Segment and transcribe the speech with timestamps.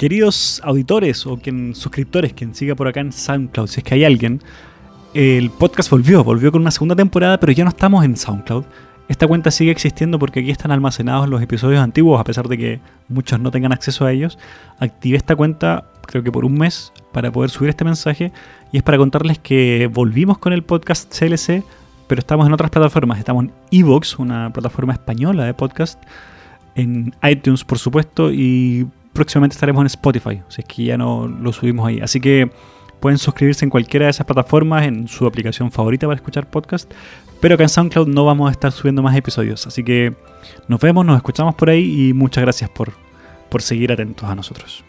[0.00, 4.04] queridos auditores o quien, suscriptores, quien siga por acá en SoundCloud, si es que hay
[4.04, 4.40] alguien,
[5.12, 8.64] el podcast volvió, volvió con una segunda temporada, pero ya no estamos en SoundCloud.
[9.10, 12.80] Esta cuenta sigue existiendo porque aquí están almacenados los episodios antiguos, a pesar de que
[13.08, 14.38] muchos no tengan acceso a ellos.
[14.78, 18.32] Activé esta cuenta creo que por un mes para poder subir este mensaje
[18.72, 21.62] y es para contarles que volvimos con el podcast CLC,
[22.06, 23.18] pero estamos en otras plataformas.
[23.18, 26.02] Estamos en Evox, una plataforma española de podcast,
[26.74, 28.86] en iTunes por supuesto y
[29.20, 32.00] próximamente estaremos en Spotify, si es que ya no lo subimos ahí.
[32.00, 32.50] Así que
[33.00, 36.90] pueden suscribirse en cualquiera de esas plataformas, en su aplicación favorita para escuchar podcast.
[37.38, 39.66] Pero acá en SoundCloud no vamos a estar subiendo más episodios.
[39.66, 40.14] Así que
[40.68, 42.94] nos vemos, nos escuchamos por ahí y muchas gracias por,
[43.50, 44.84] por seguir atentos a nosotros.